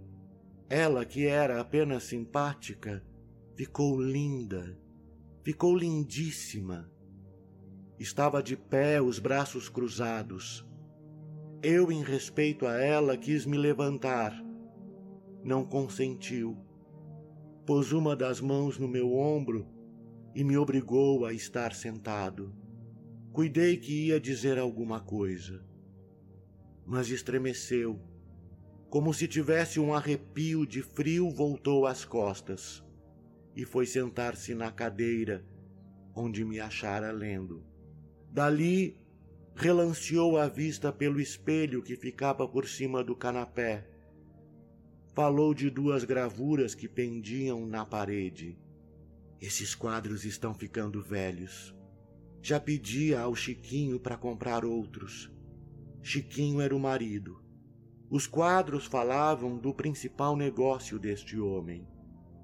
ela, 0.68 1.06
que 1.06 1.28
era 1.28 1.62
apenas 1.62 2.02
simpática, 2.02 3.06
ficou 3.56 4.02
linda, 4.02 4.76
ficou 5.44 5.78
lindíssima. 5.78 6.92
Estava 8.00 8.42
de 8.42 8.58
pé, 8.58 9.00
os 9.00 9.20
braços 9.20 9.70
cruzados. 9.70 10.68
Eu, 11.62 11.92
em 11.92 12.02
respeito 12.02 12.66
a 12.66 12.74
ela, 12.76 13.16
quis 13.16 13.46
me 13.46 13.56
levantar. 13.56 14.34
Não 15.44 15.64
consentiu. 15.64 16.58
Pôs 17.68 17.92
uma 17.92 18.16
das 18.16 18.42
mãos 18.42 18.80
no 18.80 18.88
meu 18.88 19.14
ombro 19.14 19.73
e 20.36 20.44
me 20.44 20.58
obrigou 20.58 21.26
a 21.26 21.34
estar 21.34 21.74
sentado. 21.74 22.54
Cuidei 23.32 23.78
que 23.78 24.08
ia 24.08 24.20
dizer 24.20 24.58
alguma 24.58 25.00
coisa, 25.00 25.64
mas 26.86 27.10
estremeceu. 27.10 28.00
Como 28.90 29.14
se 29.14 29.28
tivesse 29.28 29.80
um 29.80 29.94
arrepio 29.94 30.68
de 30.68 30.82
frio, 30.82 31.30
voltou 31.30 31.88
às 31.88 32.06
costas 32.06 32.84
e 33.56 33.66
foi 33.66 33.86
sentar-se 33.86 34.54
na 34.54 34.72
cadeira 34.72 35.46
onde 36.16 36.46
me 36.46 36.60
achara 36.60 37.12
lendo. 37.12 37.64
Dali 38.32 38.98
relanceou 39.56 40.38
a 40.38 40.48
vista 40.48 40.92
pelo 40.92 41.20
espelho 41.20 41.82
que 41.82 41.96
ficava 41.96 42.48
por 42.48 42.68
cima 42.68 43.04
do 43.04 43.16
canapé. 43.16 43.88
Falou 45.14 45.54
de 45.54 45.70
duas 45.70 46.04
gravuras 46.04 46.74
que 46.74 46.88
pendiam 46.88 47.66
na 47.66 47.86
parede. 47.86 48.58
Esses 49.44 49.76
quadros 49.76 50.24
estão 50.24 50.54
ficando 50.54 51.04
velhos. 51.04 51.76
Já 52.42 52.62
pedia 52.62 53.20
ao 53.20 53.36
Chiquinho 53.36 54.00
para 54.00 54.16
comprar 54.16 54.64
outros. 54.64 55.30
Chiquinho 56.02 56.62
era 56.62 56.74
o 56.74 56.80
marido. 56.80 57.44
Os 58.10 58.26
quadros 58.26 58.86
falavam 58.86 59.58
do 59.58 59.74
principal 59.74 60.38
negócio 60.38 60.98
deste 60.98 61.38
homem. 61.38 61.86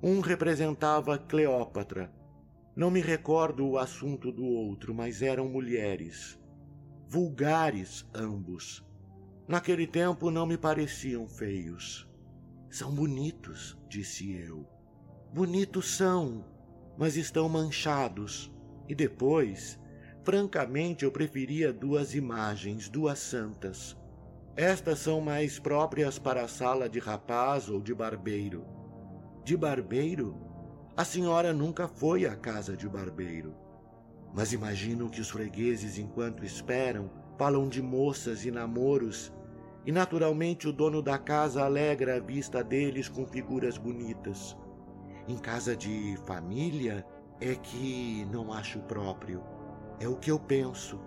Um 0.04 0.20
representava 0.20 1.18
Cleópatra. 1.18 2.14
Não 2.76 2.92
me 2.92 3.00
recordo 3.00 3.66
o 3.66 3.78
assunto 3.78 4.30
do 4.30 4.44
outro, 4.44 4.94
mas 4.94 5.22
eram 5.22 5.48
mulheres. 5.48 6.38
Vulgares 7.08 8.06
ambos. 8.14 8.86
Naquele 9.48 9.88
tempo 9.88 10.30
não 10.30 10.46
me 10.46 10.58
pareciam 10.58 11.30
feios. 11.30 12.06
São 12.70 12.94
bonitos, 12.94 13.80
disse 13.88 14.34
eu. 14.34 14.68
Bonitos 15.34 15.96
são, 15.96 16.59
mas 17.00 17.16
estão 17.16 17.48
manchados. 17.48 18.52
E 18.86 18.94
depois, 18.94 19.80
francamente, 20.22 21.06
eu 21.06 21.12
preferia 21.12 21.72
duas 21.72 22.14
imagens, 22.14 22.90
duas 22.90 23.20
santas. 23.20 23.98
Estas 24.54 25.00
são 25.00 25.22
mais 25.22 25.58
próprias 25.58 26.20
para 26.20 26.44
a 26.44 26.48
sala 26.50 26.90
de 26.90 27.00
rapaz 27.00 27.70
ou 27.70 27.80
de 27.80 27.94
barbeiro. 27.96 28.66
De 29.46 29.56
barbeiro? 29.56 30.36
A 30.98 31.06
senhora 31.06 31.54
nunca 31.54 31.88
foi 31.88 32.26
à 32.26 32.36
casa 32.36 32.76
de 32.76 32.90
barbeiro. 32.90 33.56
Mas 34.34 34.52
imagino 34.52 35.10
que 35.10 35.22
os 35.22 35.30
fregueses, 35.30 35.98
enquanto 35.98 36.44
esperam, 36.44 37.10
falam 37.38 37.70
de 37.70 37.82
moças 37.82 38.44
e 38.44 38.52
namoros, 38.52 39.32
e 39.86 39.92
naturalmente 39.94 40.68
o 40.68 40.74
dono 40.74 41.02
da 41.02 41.18
casa 41.18 41.64
alegra 41.64 42.18
a 42.18 42.20
vista 42.20 42.62
deles 42.62 43.08
com 43.08 43.26
figuras 43.26 43.78
bonitas. 43.78 44.58
Em 45.28 45.38
casa 45.38 45.76
de 45.76 46.18
família 46.26 47.06
é 47.40 47.56
que 47.56 48.26
não 48.32 48.52
acho 48.52 48.80
próprio. 48.80 49.44
É 50.00 50.08
o 50.08 50.16
que 50.16 50.32
eu 50.32 50.40
penso. 50.40 51.00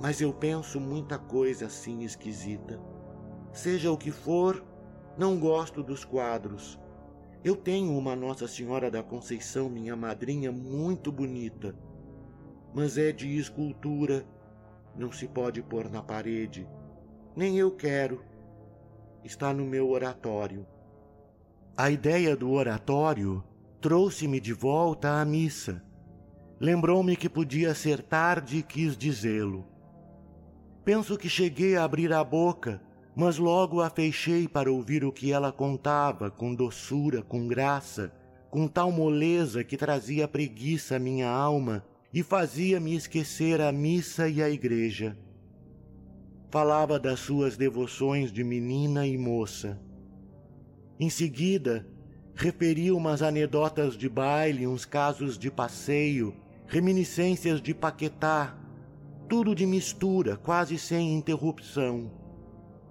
Mas 0.00 0.20
eu 0.20 0.32
penso 0.32 0.80
muita 0.80 1.18
coisa 1.18 1.66
assim 1.66 2.02
esquisita. 2.02 2.80
Seja 3.52 3.90
o 3.90 3.98
que 3.98 4.10
for, 4.10 4.64
não 5.16 5.38
gosto 5.38 5.82
dos 5.82 6.04
quadros. 6.04 6.80
Eu 7.44 7.56
tenho 7.56 7.96
uma 7.96 8.16
Nossa 8.16 8.46
Senhora 8.46 8.90
da 8.90 9.02
Conceição, 9.02 9.68
minha 9.68 9.96
madrinha, 9.96 10.52
muito 10.52 11.10
bonita, 11.10 11.76
mas 12.72 12.96
é 12.96 13.12
de 13.12 13.36
escultura, 13.36 14.24
não 14.96 15.10
se 15.10 15.26
pode 15.26 15.60
pôr 15.62 15.90
na 15.90 16.02
parede. 16.02 16.68
Nem 17.36 17.58
eu 17.58 17.70
quero. 17.70 18.24
Está 19.24 19.52
no 19.52 19.64
meu 19.64 19.90
oratório. 19.90 20.66
A 21.74 21.90
ideia 21.90 22.36
do 22.36 22.50
oratório 22.50 23.42
trouxe-me 23.80 24.38
de 24.38 24.52
volta 24.52 25.20
à 25.20 25.24
missa. 25.24 25.82
Lembrou-me 26.60 27.16
que 27.16 27.30
podia 27.30 27.74
ser 27.74 28.02
tarde 28.02 28.58
e 28.58 28.62
quis 28.62 28.94
dizê-lo. 28.94 29.66
Penso 30.84 31.16
que 31.16 31.30
cheguei 31.30 31.74
a 31.74 31.84
abrir 31.84 32.12
a 32.12 32.22
boca, 32.22 32.82
mas 33.16 33.38
logo 33.38 33.80
a 33.80 33.88
fechei 33.88 34.46
para 34.46 34.70
ouvir 34.70 35.02
o 35.02 35.10
que 35.10 35.32
ela 35.32 35.50
contava, 35.50 36.30
com 36.30 36.54
doçura, 36.54 37.22
com 37.22 37.48
graça, 37.48 38.12
com 38.50 38.68
tal 38.68 38.92
moleza 38.92 39.64
que 39.64 39.78
trazia 39.78 40.28
preguiça 40.28 40.96
à 40.96 40.98
minha 40.98 41.30
alma 41.30 41.82
e 42.12 42.22
fazia-me 42.22 42.94
esquecer 42.94 43.62
a 43.62 43.72
missa 43.72 44.28
e 44.28 44.42
a 44.42 44.50
igreja. 44.50 45.16
Falava 46.50 47.00
das 47.00 47.20
suas 47.20 47.56
devoções 47.56 48.30
de 48.30 48.44
menina 48.44 49.06
e 49.06 49.16
moça. 49.16 49.80
Em 51.02 51.10
seguida, 51.10 51.84
referiu 52.32 52.96
umas 52.96 53.22
anedotas 53.22 53.96
de 53.96 54.08
baile, 54.08 54.68
uns 54.68 54.84
casos 54.84 55.36
de 55.36 55.50
passeio, 55.50 56.32
reminiscências 56.68 57.60
de 57.60 57.74
Paquetá, 57.74 58.56
tudo 59.28 59.52
de 59.52 59.66
mistura, 59.66 60.36
quase 60.36 60.78
sem 60.78 61.12
interrupção. 61.12 62.08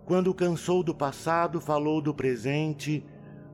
Quando 0.03 0.33
cansou 0.33 0.83
do 0.83 0.93
passado, 0.93 1.61
falou 1.61 2.01
do 2.01 2.13
presente, 2.13 3.01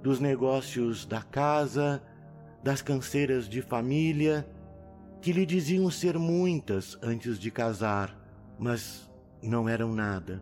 dos 0.01 0.19
negócios 0.19 1.05
da 1.05 1.21
casa, 1.21 2.01
das 2.63 2.81
canseiras 2.81 3.47
de 3.47 3.61
família, 3.61 4.43
que 5.21 5.31
lhe 5.31 5.45
diziam 5.45 5.91
ser 5.91 6.17
muitas 6.17 6.97
antes 7.03 7.37
de 7.37 7.51
casar, 7.51 8.19
mas 8.57 9.07
não 9.39 9.69
eram 9.69 9.93
nada. 9.93 10.41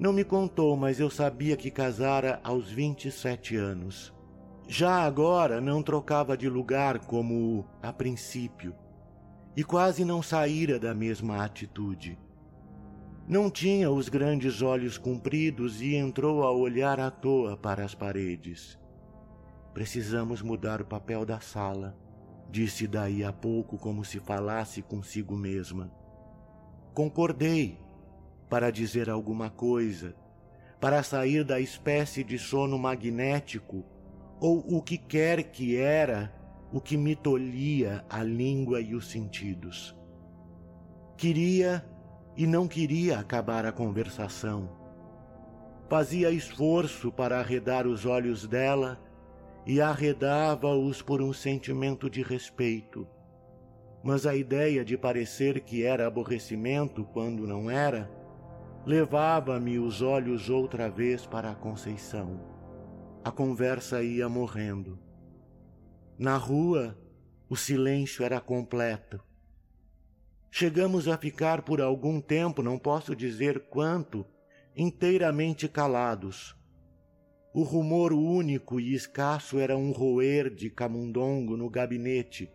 Não 0.00 0.14
me 0.14 0.24
contou, 0.24 0.78
mas 0.78 0.98
eu 0.98 1.10
sabia 1.10 1.58
que 1.58 1.70
casara 1.70 2.40
aos 2.42 2.70
27 2.70 3.54
anos. 3.54 4.14
Já 4.66 5.02
agora 5.02 5.60
não 5.60 5.82
trocava 5.82 6.38
de 6.38 6.48
lugar 6.48 7.00
como 7.00 7.66
a 7.82 7.92
princípio, 7.92 8.74
e 9.54 9.62
quase 9.62 10.02
não 10.02 10.22
saíra 10.22 10.78
da 10.78 10.94
mesma 10.94 11.44
atitude. 11.44 12.18
Não 13.28 13.50
tinha 13.50 13.90
os 13.90 14.08
grandes 14.08 14.62
olhos 14.62 14.96
compridos 14.96 15.82
e 15.82 15.96
entrou 15.96 16.44
a 16.44 16.50
olhar 16.50 16.98
à 16.98 17.10
toa 17.10 17.54
para 17.54 17.84
as 17.84 17.94
paredes. 17.94 18.78
Precisamos 19.74 20.40
mudar 20.40 20.80
o 20.80 20.86
papel 20.86 21.26
da 21.26 21.40
sala, 21.40 21.94
disse 22.48 22.86
daí 22.86 23.22
a 23.22 23.34
pouco 23.34 23.76
como 23.76 24.02
se 24.02 24.18
falasse 24.18 24.80
consigo 24.80 25.36
mesma. 25.36 25.92
Concordei 26.94 27.78
para 28.50 28.70
dizer 28.70 29.08
alguma 29.08 29.48
coisa, 29.48 30.14
para 30.80 31.02
sair 31.04 31.44
da 31.44 31.60
espécie 31.60 32.24
de 32.24 32.36
sono 32.36 32.76
magnético 32.76 33.84
ou 34.40 34.58
o 34.58 34.82
que 34.82 34.98
quer 34.98 35.44
que 35.44 35.76
era 35.76 36.34
o 36.72 36.80
que 36.80 36.96
me 36.96 37.14
tolhia 37.14 38.04
a 38.10 38.22
língua 38.24 38.80
e 38.80 38.94
os 38.94 39.08
sentidos. 39.08 39.96
Queria 41.16 41.84
e 42.36 42.46
não 42.46 42.66
queria 42.66 43.18
acabar 43.18 43.64
a 43.64 43.72
conversação. 43.72 44.68
Fazia 45.88 46.30
esforço 46.30 47.12
para 47.12 47.38
arredar 47.38 47.86
os 47.86 48.06
olhos 48.06 48.46
dela 48.46 49.00
e 49.66 49.80
arredava-os 49.80 51.02
por 51.02 51.20
um 51.20 51.32
sentimento 51.32 52.08
de 52.08 52.22
respeito. 52.22 53.06
Mas 54.02 54.24
a 54.24 54.34
ideia 54.34 54.84
de 54.84 54.96
parecer 54.96 55.60
que 55.60 55.84
era 55.84 56.06
aborrecimento 56.06 57.04
quando 57.04 57.46
não 57.46 57.70
era, 57.70 58.10
levava-me 58.86 59.78
os 59.78 60.00
olhos 60.00 60.48
outra 60.48 60.88
vez 60.88 61.26
para 61.26 61.50
a 61.50 61.54
Conceição. 61.54 62.40
A 63.22 63.30
conversa 63.30 64.02
ia 64.02 64.28
morrendo. 64.28 64.98
Na 66.18 66.36
rua, 66.36 66.98
o 67.48 67.56
silêncio 67.56 68.24
era 68.24 68.40
completo. 68.40 69.20
Chegamos 70.50 71.06
a 71.06 71.16
ficar 71.16 71.62
por 71.62 71.80
algum 71.80 72.20
tempo, 72.20 72.62
não 72.62 72.78
posso 72.78 73.14
dizer 73.14 73.68
quanto, 73.68 74.26
inteiramente 74.74 75.68
calados. 75.68 76.56
O 77.52 77.62
rumor 77.62 78.12
único 78.12 78.80
e 78.80 78.94
escasso 78.94 79.58
era 79.58 79.76
um 79.76 79.92
roer 79.92 80.52
de 80.52 80.70
camundongo 80.70 81.56
no 81.56 81.68
gabinete, 81.68 82.50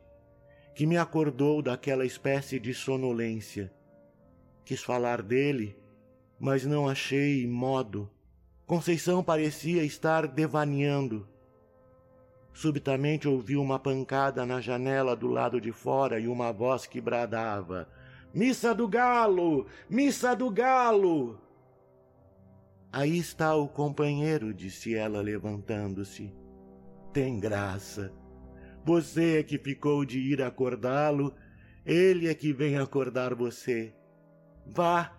que 0.73 0.85
me 0.85 0.97
acordou 0.97 1.61
daquela 1.61 2.05
espécie 2.05 2.59
de 2.59 2.73
sonolência. 2.73 3.71
Quis 4.63 4.81
falar 4.81 5.21
dele, 5.21 5.77
mas 6.39 6.65
não 6.65 6.87
achei 6.87 7.47
modo. 7.47 8.09
Conceição 8.65 9.23
parecia 9.23 9.83
estar 9.83 10.27
devaneando. 10.27 11.27
Subitamente 12.53 13.27
ouvi 13.27 13.57
uma 13.57 13.77
pancada 13.77 14.45
na 14.45 14.61
janela 14.61 15.15
do 15.15 15.27
lado 15.27 15.59
de 15.59 15.71
fora 15.71 16.19
e 16.19 16.27
uma 16.27 16.51
voz 16.51 16.87
que 16.87 17.01
bradava: 17.01 17.87
Missa 18.33 18.73
do 18.73 18.87
Galo! 18.87 19.67
Missa 19.89 20.35
do 20.35 20.49
Galo! 20.49 21.39
Aí 22.91 23.17
está 23.17 23.53
o 23.55 23.67
companheiro, 23.67 24.53
disse 24.53 24.95
ela, 24.95 25.21
levantando-se. 25.21 26.33
Tem 27.11 27.39
graça. 27.39 28.13
Você 28.85 29.39
é 29.39 29.43
que 29.43 29.57
ficou 29.57 30.05
de 30.05 30.19
ir 30.19 30.41
acordá-lo, 30.41 31.33
ele 31.85 32.29
é 32.29 32.33
que 32.33 32.53
vem 32.53 32.77
acordar 32.77 33.35
você. 33.35 33.93
Vá, 34.65 35.11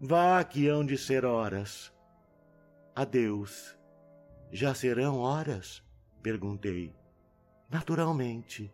vá 0.00 0.42
que 0.44 0.68
hão 0.68 0.84
de 0.84 0.96
ser 0.96 1.24
horas. 1.24 1.92
Adeus. 2.94 3.76
Já 4.50 4.74
serão 4.74 5.18
horas? 5.18 5.82
Perguntei. 6.22 6.94
Naturalmente. 7.70 8.72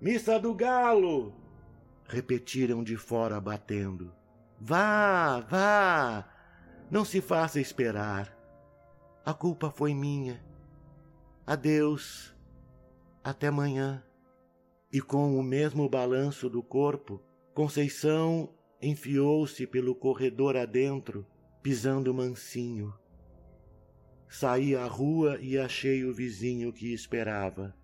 Missa 0.00 0.38
do 0.38 0.54
Galo! 0.54 1.34
Repetiram 2.08 2.82
de 2.82 2.96
fora, 2.96 3.40
batendo. 3.40 4.12
Vá, 4.60 5.40
vá! 5.40 6.28
Não 6.90 7.04
se 7.04 7.20
faça 7.20 7.60
esperar. 7.60 8.36
A 9.24 9.34
culpa 9.34 9.70
foi 9.70 9.92
minha. 9.92 10.44
Adeus. 11.46 12.34
Até 13.22 13.48
amanhã. 13.48 14.02
E 14.92 15.00
com 15.00 15.36
o 15.36 15.42
mesmo 15.42 15.88
balanço 15.88 16.48
do 16.48 16.62
corpo, 16.62 17.20
Conceição 17.56 18.50
enfiou-se 18.86 19.66
pelo 19.66 19.94
corredor 19.94 20.56
adentro, 20.56 21.26
pisando 21.60 22.14
mansinho. 22.14 22.94
Saí 24.28 24.76
à 24.76 24.86
rua 24.86 25.38
e 25.40 25.58
achei 25.58 26.04
o 26.04 26.14
vizinho 26.14 26.72
que 26.72 26.92
esperava. 26.92 27.74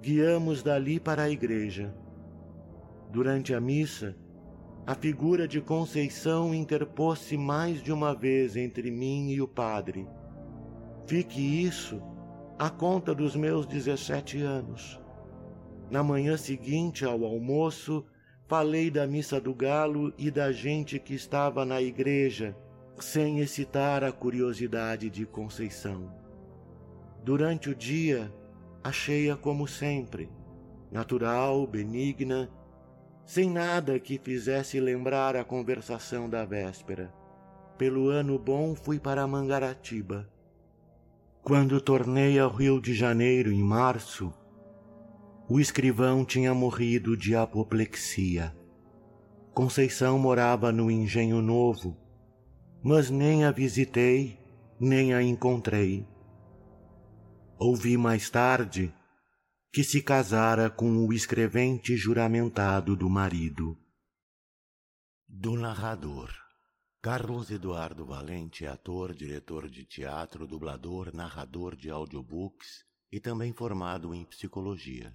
Guiamos 0.00 0.62
dali 0.62 0.98
para 0.98 1.24
a 1.24 1.30
igreja. 1.30 1.94
Durante 3.10 3.54
a 3.54 3.60
missa, 3.60 4.16
a 4.86 4.94
figura 4.94 5.46
de 5.46 5.60
Conceição 5.60 6.54
interpôs-se 6.54 7.36
mais 7.36 7.82
de 7.82 7.92
uma 7.92 8.14
vez 8.14 8.56
entre 8.56 8.90
mim 8.90 9.30
e 9.30 9.42
o 9.42 9.46
padre. 9.46 10.08
Fique 11.06 11.40
isso 11.40 12.00
a 12.58 12.70
conta 12.70 13.14
dos 13.14 13.36
meus 13.36 13.66
dezessete 13.66 14.40
anos. 14.40 14.98
Na 15.90 16.02
manhã 16.02 16.38
seguinte 16.38 17.04
ao 17.04 17.24
almoço, 17.24 18.06
falei 18.52 18.90
da 18.90 19.06
missa 19.06 19.40
do 19.40 19.54
galo 19.54 20.12
e 20.18 20.30
da 20.30 20.52
gente 20.52 20.98
que 20.98 21.14
estava 21.14 21.64
na 21.64 21.80
igreja 21.80 22.54
sem 23.00 23.38
excitar 23.38 24.04
a 24.04 24.12
curiosidade 24.12 25.08
de 25.08 25.24
Conceição. 25.24 26.12
Durante 27.24 27.70
o 27.70 27.74
dia, 27.74 28.30
achei-a 28.84 29.36
como 29.36 29.66
sempre, 29.66 30.28
natural, 30.90 31.66
benigna, 31.66 32.50
sem 33.24 33.48
nada 33.48 33.98
que 33.98 34.20
fizesse 34.22 34.78
lembrar 34.78 35.34
a 35.34 35.44
conversação 35.44 36.28
da 36.28 36.44
véspera. 36.44 37.10
Pelo 37.78 38.10
ano 38.10 38.38
bom 38.38 38.74
fui 38.74 39.00
para 39.00 39.26
Mangaratiba. 39.26 40.28
Quando 41.42 41.80
tornei 41.80 42.38
ao 42.38 42.50
Rio 42.50 42.82
de 42.82 42.92
Janeiro 42.92 43.50
em 43.50 43.62
março, 43.62 44.30
o 45.48 45.60
escrivão 45.60 46.24
tinha 46.24 46.54
morrido 46.54 47.16
de 47.16 47.34
apoplexia. 47.34 48.56
Conceição 49.52 50.18
morava 50.18 50.72
no 50.72 50.90
Engenho 50.90 51.42
Novo, 51.42 51.96
mas 52.82 53.10
nem 53.10 53.44
a 53.44 53.50
visitei, 53.50 54.38
nem 54.80 55.12
a 55.12 55.22
encontrei. 55.22 56.06
Ouvi 57.58 57.96
mais 57.96 58.30
tarde 58.30 58.94
que 59.72 59.84
se 59.84 60.02
casara 60.02 60.68
com 60.70 61.06
o 61.06 61.12
escrevente 61.12 61.96
juramentado 61.96 62.96
do 62.96 63.08
marido. 63.08 63.78
Do 65.28 65.56
narrador. 65.56 66.30
Carlos 67.00 67.50
Eduardo 67.50 68.04
Valente 68.06 68.64
é 68.64 68.68
ator, 68.68 69.14
diretor 69.14 69.68
de 69.68 69.84
teatro, 69.84 70.46
dublador, 70.46 71.14
narrador 71.14 71.74
de 71.74 71.90
audiobooks 71.90 72.84
e 73.10 73.18
também 73.18 73.52
formado 73.52 74.14
em 74.14 74.24
psicologia. 74.24 75.14